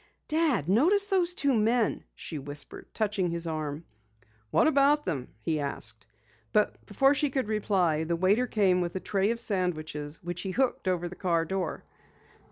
"Dad, 0.27 0.67
notice 0.67 1.03
those 1.03 1.35
two 1.35 1.53
men," 1.53 2.03
she 2.15 2.39
whispered, 2.39 2.91
touching 2.91 3.29
his 3.29 3.45
arm. 3.45 3.85
"What 4.49 4.65
about 4.65 5.05
them?" 5.05 5.27
he 5.43 5.59
asked, 5.59 6.07
but 6.51 6.83
before 6.87 7.13
she 7.13 7.29
could 7.29 7.47
reply, 7.47 8.03
the 8.03 8.15
waiter 8.15 8.47
came 8.47 8.81
with 8.81 8.95
a 8.95 8.99
tray 8.99 9.29
of 9.29 9.39
sandwiches 9.39 10.23
which 10.23 10.41
he 10.41 10.49
hooked 10.49 10.87
over 10.87 11.07
the 11.07 11.15
car 11.15 11.45
door. 11.45 11.83